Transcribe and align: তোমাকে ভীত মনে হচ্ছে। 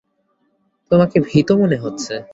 তোমাকে 0.91 1.17
ভীত 1.19 1.49
মনে 1.51 1.77
হচ্ছে। 1.77 2.13